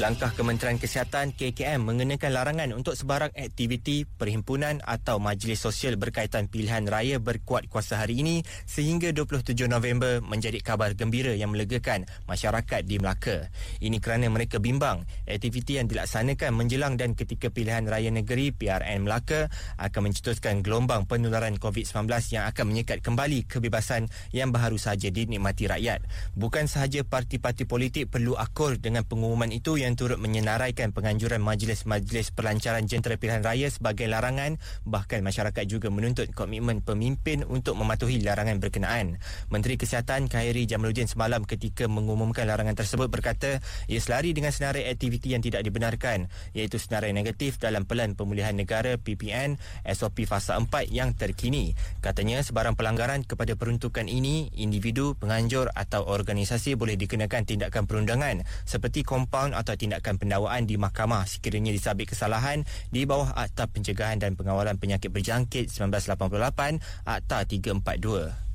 Langkah 0.00 0.32
Kementerian 0.32 0.80
Kesihatan 0.80 1.36
KKM 1.36 1.76
mengenakan 1.76 2.32
larangan 2.32 2.72
untuk 2.72 2.96
sebarang 2.96 3.36
aktiviti, 3.36 4.08
perhimpunan 4.08 4.80
atau 4.80 5.20
majlis 5.20 5.60
sosial 5.60 6.00
berkaitan 6.00 6.48
pilihan 6.48 6.88
raya 6.88 7.20
berkuat 7.20 7.68
kuasa 7.68 8.00
hari 8.00 8.24
ini 8.24 8.40
sehingga 8.64 9.12
27 9.12 9.52
November 9.68 10.24
menjadi 10.24 10.56
kabar 10.64 10.96
gembira 10.96 11.36
yang 11.36 11.52
melegakan 11.52 12.08
masyarakat 12.24 12.88
di 12.88 12.96
Melaka. 13.04 13.52
Ini 13.84 14.00
kerana 14.00 14.32
mereka 14.32 14.64
bimbang 14.64 15.04
aktiviti 15.28 15.76
yang 15.76 15.92
dilaksanakan 15.92 16.56
menjelang 16.56 16.96
dan 16.96 17.12
ketika 17.12 17.52
pilihan 17.52 17.84
raya 17.84 18.08
negeri 18.08 18.48
PRN 18.48 19.04
Melaka 19.04 19.52
akan 19.76 20.08
mencetuskan 20.08 20.64
gelombang 20.64 21.04
penularan 21.04 21.60
COVID-19 21.60 22.08
yang 22.32 22.48
akan 22.48 22.64
menyekat 22.64 23.04
kembali 23.04 23.44
kebebasan 23.44 24.08
yang 24.32 24.56
baru 24.56 24.80
sahaja 24.80 25.12
dinikmati 25.12 25.68
rakyat. 25.68 26.00
Bukan 26.32 26.64
sahaja 26.64 27.04
parti-parti 27.04 27.68
politik 27.68 28.08
perlu 28.08 28.40
akur 28.40 28.80
dengan 28.80 29.04
pengumuman 29.04 29.52
itu 29.52 29.81
yang 29.82 29.98
turut 29.98 30.22
menyenaraikan 30.22 30.94
penganjuran 30.94 31.42
majlis-majlis 31.42 32.30
pelancaran 32.30 32.86
jentera 32.86 33.18
pilihan 33.18 33.42
raya 33.42 33.66
sebagai 33.66 34.06
larangan 34.06 34.56
bahkan 34.86 35.20
masyarakat 35.26 35.66
juga 35.66 35.90
menuntut 35.90 36.30
komitmen 36.30 36.80
pemimpin 36.80 37.42
untuk 37.42 37.74
mematuhi 37.74 38.22
larangan 38.22 38.62
berkenaan. 38.62 39.18
Menteri 39.50 39.74
Kesihatan 39.74 40.30
Khairi 40.30 40.64
Jamaluddin 40.70 41.10
semalam 41.10 41.42
ketika 41.42 41.90
mengumumkan 41.90 42.46
larangan 42.46 42.78
tersebut 42.78 43.10
berkata 43.10 43.58
ia 43.90 43.98
selari 43.98 44.30
dengan 44.30 44.54
senarai 44.54 44.86
aktiviti 44.86 45.34
yang 45.34 45.42
tidak 45.42 45.66
dibenarkan 45.66 46.30
iaitu 46.54 46.78
senarai 46.78 47.10
negatif 47.10 47.58
dalam 47.58 47.82
Pelan 47.84 48.14
Pemulihan 48.14 48.54
Negara 48.54 48.94
PPN 48.96 49.58
SOP 49.90 50.24
Fasa 50.24 50.54
4 50.54 50.88
yang 50.88 51.12
terkini. 51.18 51.74
Katanya 51.98 52.40
sebarang 52.40 52.78
pelanggaran 52.78 53.26
kepada 53.26 53.58
peruntukan 53.58 54.06
ini 54.06 54.48
individu, 54.54 55.18
penganjur 55.18 55.68
atau 55.74 56.06
organisasi 56.06 56.78
boleh 56.78 56.94
dikenakan 56.94 57.42
tindakan 57.42 57.84
perundangan 57.90 58.46
seperti 58.62 59.02
kompaun 59.02 59.56
atau 59.56 59.71
atau 59.72 59.80
tindakan 59.80 60.20
pendakwaan 60.20 60.68
di 60.68 60.76
mahkamah 60.76 61.24
sekiranya 61.24 61.72
disabit 61.72 62.12
kesalahan 62.12 62.68
di 62.92 63.08
bawah 63.08 63.32
Akta 63.32 63.72
Pencegahan 63.72 64.20
dan 64.20 64.36
Pengawalan 64.36 64.76
Penyakit 64.76 65.08
Berjangkit 65.08 65.72
1988 65.72 67.08
Akta 67.08 67.48
342. 67.48 68.51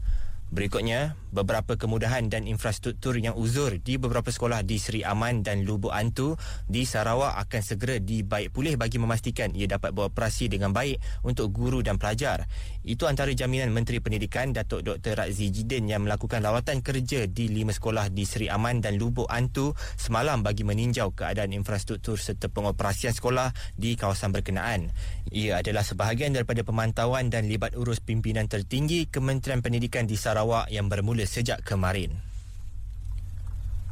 Berikutnya, 0.48 1.20
beberapa 1.38 1.76
kemudahan 1.76 2.32
dan 2.32 2.48
infrastruktur 2.48 3.14
yang 3.20 3.36
uzur 3.36 3.78
di 3.78 4.02
beberapa 4.02 4.32
sekolah 4.32 4.66
di 4.66 4.82
Seri 4.82 5.04
Aman 5.06 5.46
dan 5.46 5.68
Lubuk 5.68 5.94
Antu 5.94 6.34
di 6.66 6.82
Sarawak 6.82 7.38
akan 7.46 7.62
segera 7.62 8.02
dibaik 8.02 8.56
pulih 8.56 8.74
bagi 8.74 8.98
memastikan 8.98 9.54
ia 9.54 9.70
dapat 9.70 9.94
beroperasi 9.94 10.50
dengan 10.50 10.74
baik 10.74 10.98
untuk 11.28 11.54
guru 11.54 11.86
dan 11.86 12.02
pelajar. 12.02 12.50
Itu 12.82 13.06
antara 13.06 13.30
jaminan 13.36 13.76
Menteri 13.76 14.00
Pendidikan 14.02 14.56
Datuk 14.56 14.88
Dr. 14.88 15.20
Razzi 15.20 15.52
Jidin 15.52 15.92
yang 15.92 16.08
melakukan 16.08 16.40
lawatan 16.40 16.80
kerja 16.80 17.28
di 17.28 17.52
lima 17.52 17.76
sekolah 17.76 18.10
di 18.10 18.24
Seri 18.26 18.48
Aman 18.48 18.80
dan 18.80 18.96
Lubuk 18.96 19.28
Antu 19.28 19.76
semalam 20.00 20.42
bagi 20.42 20.66
meninjau 20.66 21.14
keadaan 21.14 21.54
infrastruktur 21.54 22.18
serta 22.18 22.50
pengoperasian 22.50 23.14
sekolah 23.14 23.52
di 23.78 23.94
kawasan 23.94 24.34
berkenaan. 24.34 24.90
Ia 25.28 25.60
adalah 25.60 25.84
sebahagian 25.84 26.32
daripada 26.32 26.64
pemantauan 26.64 27.28
dan 27.28 27.52
libat 27.52 27.76
urus 27.76 28.00
pimpinan 28.00 28.48
tertinggi 28.48 29.12
Kementerian 29.12 29.60
Pendidikan 29.60 30.08
di 30.08 30.16
Sarawak 30.16 30.37
Sarawak 30.38 30.70
yang 30.70 30.86
bermula 30.86 31.26
sejak 31.26 31.66
kemarin. 31.66 32.14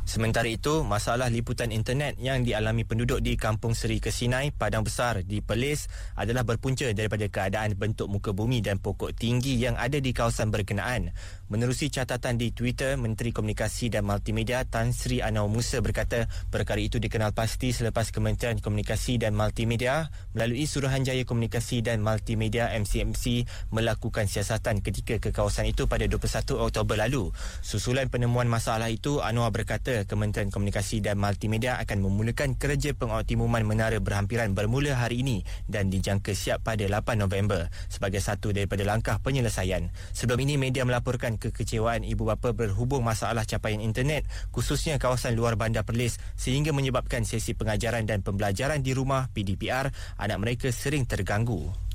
Sementara 0.05 0.45
itu, 0.45 0.85
masalah 0.85 1.33
liputan 1.33 1.73
internet 1.73 2.21
yang 2.21 2.45
dialami 2.45 2.85
penduduk 2.85 3.25
di 3.25 3.33
Kampung 3.33 3.73
Seri 3.73 3.97
Kesinai, 3.97 4.53
Padang 4.53 4.85
Besar 4.85 5.25
di 5.25 5.41
Perlis 5.41 5.89
adalah 6.13 6.45
berpunca 6.45 6.85
daripada 6.93 7.25
keadaan 7.25 7.73
bentuk 7.73 8.05
muka 8.05 8.29
bumi 8.29 8.61
dan 8.61 8.77
pokok 8.77 9.17
tinggi 9.17 9.57
yang 9.57 9.73
ada 9.73 9.97
di 9.97 10.13
kawasan 10.13 10.53
berkenaan. 10.53 11.09
Menerusi 11.49 11.89
catatan 11.89 12.37
di 12.37 12.53
Twitter, 12.53 13.01
Menteri 13.01 13.33
Komunikasi 13.33 13.89
dan 13.89 14.05
Multimedia 14.05 14.61
Tan 14.65 14.93
Sri 14.93 15.25
Anwar 15.25 15.49
Musa 15.49 15.81
berkata 15.81 16.29
perkara 16.53 16.81
itu 16.81 17.01
dikenal 17.01 17.33
pasti 17.33 17.73
selepas 17.73 18.13
Kementerian 18.13 18.61
Komunikasi 18.61 19.17
dan 19.17 19.33
Multimedia 19.33 20.13
melalui 20.37 20.69
Suruhanjaya 20.69 21.25
Komunikasi 21.25 21.81
dan 21.81 22.05
Multimedia 22.05 22.69
MCMC 22.77 23.49
melakukan 23.73 24.29
siasatan 24.29 24.85
ketika 24.85 25.17
ke 25.17 25.33
kawasan 25.33 25.65
itu 25.65 25.89
pada 25.89 26.05
21 26.05 26.61
Oktober 26.61 26.93
lalu. 26.93 27.33
Susulan 27.65 28.09
penemuan 28.09 28.45
masalah 28.45 28.93
itu, 28.93 29.21
Anwar 29.21 29.49
berkata 29.49 29.94
Kementerian 30.03 30.51
Komunikasi 30.51 30.99
dan 30.99 31.15
Multimedia 31.15 31.79
akan 31.79 32.03
memulakan 32.03 32.59
kerja 32.59 32.91
pengoptimuman 32.91 33.63
menara 33.63 34.03
berhampiran 34.03 34.51
bermula 34.51 34.99
hari 34.99 35.23
ini 35.23 35.47
dan 35.71 35.87
dijangka 35.87 36.35
siap 36.35 36.67
pada 36.67 36.83
8 36.83 37.15
November 37.15 37.71
sebagai 37.87 38.19
satu 38.19 38.51
daripada 38.51 38.83
langkah 38.83 39.23
penyelesaian. 39.23 39.87
Sebelum 40.11 40.43
ini 40.43 40.59
media 40.59 40.83
melaporkan 40.83 41.39
kekecewaan 41.39 42.03
ibu 42.03 42.27
bapa 42.27 42.51
berhubung 42.51 43.07
masalah 43.07 43.47
capaian 43.47 43.79
internet 43.79 44.27
khususnya 44.51 44.99
kawasan 44.99 45.39
luar 45.39 45.55
bandar 45.55 45.87
Perlis 45.87 46.19
sehingga 46.35 46.75
menyebabkan 46.75 47.23
sesi 47.23 47.55
pengajaran 47.55 48.03
dan 48.03 48.25
pembelajaran 48.25 48.83
di 48.83 48.91
rumah 48.91 49.31
PDPR 49.31 49.93
anak 50.19 50.37
mereka 50.43 50.67
sering 50.73 51.07
terganggu. 51.07 51.85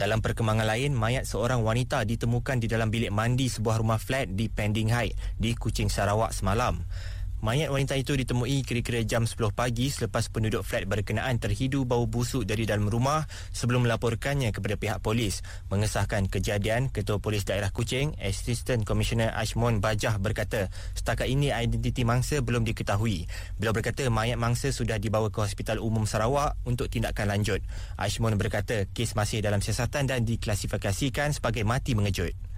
Dalam 0.00 0.24
perkembangan 0.24 0.64
lain, 0.64 0.96
mayat 0.96 1.28
seorang 1.28 1.60
wanita 1.60 2.08
ditemukan 2.08 2.56
di 2.56 2.72
dalam 2.72 2.88
bilik 2.88 3.12
mandi 3.12 3.52
sebuah 3.52 3.84
rumah 3.84 4.00
flat 4.00 4.32
di 4.32 4.48
Pending 4.48 4.88
High 4.88 5.12
di 5.36 5.52
Kuching 5.52 5.92
Sarawak 5.92 6.32
semalam. 6.32 6.80
Mayat 7.40 7.72
wanita 7.72 7.96
itu 7.96 8.12
ditemui 8.12 8.60
kira-kira 8.68 9.00
jam 9.00 9.24
10 9.24 9.56
pagi 9.56 9.88
selepas 9.88 10.28
penduduk 10.28 10.60
flat 10.60 10.84
berkenaan 10.84 11.40
terhidu 11.40 11.88
bau 11.88 12.04
busuk 12.04 12.44
dari 12.44 12.68
dalam 12.68 12.84
rumah 12.84 13.24
sebelum 13.56 13.88
melaporkannya 13.88 14.52
kepada 14.52 14.76
pihak 14.76 14.98
polis. 15.00 15.40
Mengesahkan 15.72 16.28
kejadian, 16.28 16.92
Ketua 16.92 17.16
Polis 17.16 17.48
Daerah 17.48 17.72
Kuching, 17.72 18.12
Assistant 18.20 18.84
Commissioner 18.84 19.32
Ashmon 19.32 19.80
Bajah 19.80 20.20
berkata, 20.20 20.68
setakat 20.92 21.32
ini 21.32 21.48
identiti 21.48 22.04
mangsa 22.04 22.44
belum 22.44 22.60
diketahui. 22.68 23.24
Beliau 23.56 23.72
berkata 23.72 24.04
mayat 24.12 24.36
mangsa 24.36 24.68
sudah 24.68 25.00
dibawa 25.00 25.32
ke 25.32 25.40
Hospital 25.40 25.80
Umum 25.80 26.04
Sarawak 26.04 26.60
untuk 26.68 26.92
tindakan 26.92 27.24
lanjut. 27.24 27.64
Ashmon 27.96 28.36
berkata 28.36 28.84
kes 28.92 29.16
masih 29.16 29.40
dalam 29.40 29.64
siasatan 29.64 30.12
dan 30.12 30.28
diklasifikasikan 30.28 31.32
sebagai 31.32 31.64
mati 31.64 31.96
mengejut. 31.96 32.49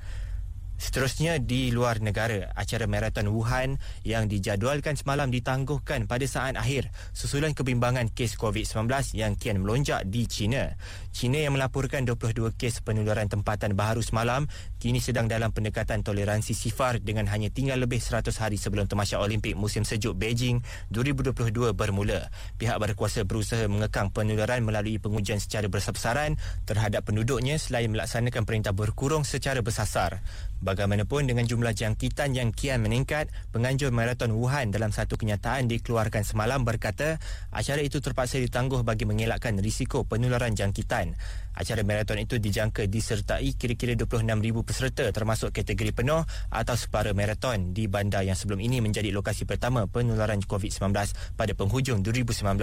Seterusnya 0.81 1.39
di 1.39 1.71
luar 1.71 2.03
negara, 2.03 2.51
acara 2.53 2.91
maraton 2.91 3.31
Wuhan 3.31 3.79
yang 4.03 4.27
dijadualkan 4.27 4.99
semalam 4.99 5.31
ditangguhkan 5.31 6.11
pada 6.11 6.27
saat 6.27 6.59
akhir 6.59 6.91
susulan 7.15 7.55
kebimbangan 7.55 8.11
kes 8.11 8.35
COVID-19 8.37 8.91
yang 9.15 9.39
kian 9.39 9.63
melonjak 9.63 10.03
di 10.09 10.27
China. 10.27 10.75
China 11.13 11.39
yang 11.39 11.55
melaporkan 11.55 12.09
22 12.09 12.57
kes 12.57 12.81
penularan 12.83 13.29
tempatan 13.29 13.77
baharu 13.77 14.01
semalam 14.01 14.49
kini 14.83 14.99
sedang 14.99 15.31
dalam 15.31 15.55
pendekatan 15.55 16.03
toleransi 16.03 16.57
sifar 16.57 16.99
dengan 16.99 17.29
hanya 17.31 17.53
tinggal 17.53 17.79
lebih 17.79 18.01
100 18.01 18.33
hari 18.43 18.59
sebelum 18.59 18.91
temasya 18.91 19.23
Olimpik 19.23 19.55
musim 19.55 19.87
sejuk 19.87 20.19
Beijing 20.19 20.65
2022 20.91 21.73
bermula. 21.77 22.33
Pihak 22.59 22.77
berkuasa 22.83 23.23
berusaha 23.23 23.65
mengekang 23.71 24.11
penularan 24.11 24.65
melalui 24.67 24.99
pengujian 24.99 25.39
secara 25.39 25.71
besar-besaran 25.71 26.35
terhadap 26.67 27.07
penduduknya 27.07 27.61
selain 27.61 27.93
melaksanakan 27.93 28.43
perintah 28.43 28.75
berkurung 28.75 29.23
secara 29.23 29.63
bersasar. 29.63 30.25
Bagaimanapun 30.73 31.29
dengan 31.29 31.45
jumlah 31.45 31.77
jangkitan 31.77 32.33
yang 32.33 32.49
kian 32.49 32.81
meningkat, 32.81 33.29
penganjur 33.53 33.93
maraton 33.93 34.33
Wuhan 34.33 34.73
dalam 34.73 34.89
satu 34.89 35.21
kenyataan 35.21 35.69
dikeluarkan 35.69 36.25
semalam 36.25 36.65
berkata 36.65 37.21
acara 37.53 37.85
itu 37.85 38.01
terpaksa 38.01 38.41
ditangguh 38.41 38.81
bagi 38.81 39.05
mengelakkan 39.05 39.61
risiko 39.61 40.09
penularan 40.09 40.57
jangkitan. 40.57 41.13
Acara 41.53 41.85
maraton 41.85 42.17
itu 42.17 42.41
dijangka 42.41 42.89
disertai 42.89 43.53
kira-kira 43.53 43.93
26,000 43.93 44.65
peserta 44.65 45.05
termasuk 45.13 45.53
kategori 45.53 45.93
penuh 45.93 46.25
atau 46.49 46.73
separa 46.73 47.13
maraton 47.13 47.77
di 47.77 47.85
bandar 47.85 48.25
yang 48.25 48.33
sebelum 48.33 48.57
ini 48.57 48.81
menjadi 48.81 49.13
lokasi 49.13 49.45
pertama 49.45 49.85
penularan 49.85 50.41
COVID-19 50.41 50.97
pada 51.37 51.53
penghujung 51.53 52.01
2019. 52.01 52.57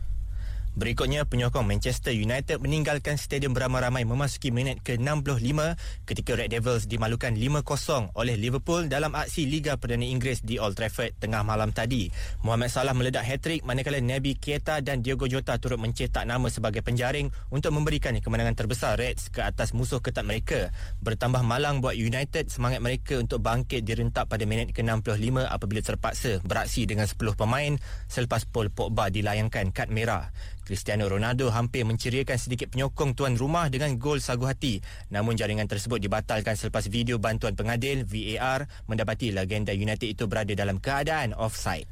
Berikutnya, 0.78 1.26
penyokong 1.26 1.66
Manchester 1.66 2.14
United 2.14 2.62
meninggalkan 2.62 3.18
stadium 3.18 3.58
beramai-ramai 3.58 4.06
memasuki 4.06 4.54
minit 4.54 4.86
ke-65 4.86 5.74
ketika 6.06 6.38
Red 6.38 6.54
Devils 6.54 6.86
dimalukan 6.86 7.34
5-0 7.34 8.14
oleh 8.14 8.38
Liverpool 8.38 8.86
dalam 8.86 9.18
aksi 9.18 9.50
Liga 9.50 9.82
Perdana 9.82 10.06
Inggeris 10.06 10.46
di 10.46 10.62
Old 10.62 10.78
Trafford 10.78 11.18
tengah 11.18 11.42
malam 11.42 11.74
tadi. 11.74 12.14
Mohamed 12.46 12.70
Salah 12.70 12.94
meledak 12.94 13.26
hat-trick 13.26 13.66
manakala 13.66 13.98
Naby 13.98 14.38
Keita 14.38 14.86
dan 14.86 15.02
Diogo 15.02 15.26
Jota 15.26 15.58
turut 15.58 15.82
mencetak 15.82 16.30
nama 16.30 16.46
sebagai 16.46 16.86
penjaring 16.86 17.34
untuk 17.50 17.74
memberikan 17.74 18.14
kemenangan 18.14 18.54
terbesar 18.54 19.02
Reds 19.02 19.34
ke 19.34 19.42
atas 19.42 19.74
musuh 19.74 19.98
ketat 19.98 20.30
mereka. 20.30 20.70
Bertambah 21.02 21.42
malang 21.42 21.82
buat 21.82 21.98
United 21.98 22.54
semangat 22.54 22.86
mereka 22.86 23.18
untuk 23.18 23.42
bangkit 23.42 23.82
direntak 23.82 24.30
pada 24.30 24.46
minit 24.46 24.78
ke-65 24.78 25.42
apabila 25.42 25.82
terpaksa 25.82 26.38
beraksi 26.46 26.86
dengan 26.86 27.10
10 27.10 27.18
pemain 27.34 27.74
selepas 28.06 28.46
Paul 28.46 28.70
Pogba 28.70 29.10
dilayangkan 29.10 29.74
kad 29.74 29.90
merah. 29.90 30.30
Cristiano 30.68 31.08
Ronaldo 31.08 31.48
hampir 31.48 31.88
menceriakan 31.88 32.36
sedikit 32.36 32.76
penyokong 32.76 33.16
tuan 33.16 33.40
rumah 33.40 33.72
dengan 33.72 33.96
gol 33.96 34.20
sagu 34.20 34.44
hati. 34.44 34.84
Namun 35.16 35.40
jaringan 35.40 35.64
tersebut 35.64 36.04
dibatalkan 36.04 36.60
selepas 36.60 36.92
video 36.92 37.16
bantuan 37.24 37.56
pengadil 37.56 38.04
VAR 38.04 38.68
mendapati 38.92 39.32
legenda 39.32 39.72
United 39.72 40.12
itu 40.12 40.28
berada 40.28 40.52
dalam 40.52 40.84
keadaan 40.84 41.32
offside. 41.32 41.88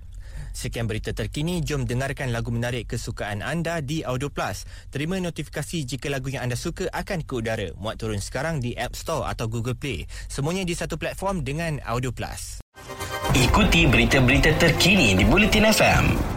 Sekian 0.52 0.88
berita 0.88 1.12
terkini, 1.16 1.60
jom 1.64 1.84
dengarkan 1.84 2.32
lagu 2.32 2.52
menarik 2.52 2.88
kesukaan 2.92 3.44
anda 3.44 3.80
di 3.84 4.04
Audio 4.04 4.32
Plus. 4.32 4.64
Terima 4.88 5.20
notifikasi 5.20 5.84
jika 5.84 6.08
lagu 6.08 6.32
yang 6.32 6.48
anda 6.48 6.56
suka 6.56 6.88
akan 6.92 7.28
ke 7.28 7.34
udara. 7.40 7.72
Muat 7.76 8.00
turun 8.00 8.24
sekarang 8.24 8.64
di 8.64 8.76
App 8.76 8.96
Store 8.96 9.28
atau 9.28 9.52
Google 9.52 9.76
Play. 9.76 10.08
Semuanya 10.32 10.64
di 10.68 10.76
satu 10.76 10.96
platform 10.96 11.44
dengan 11.44 11.84
Audio 11.84 12.16
Plus. 12.16 12.64
Ikuti 13.36 13.84
berita-berita 13.84 14.56
terkini 14.56 15.12
di 15.16 15.28
Bulletin 15.28 15.68
FM. 15.68 16.35